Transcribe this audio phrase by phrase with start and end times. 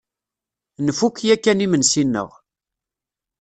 [0.85, 2.29] Nfuk yakan imensi-nneɣ.